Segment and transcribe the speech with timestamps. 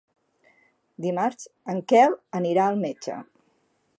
[1.05, 2.09] Dimarts en Quer
[2.41, 3.21] anirà al metge.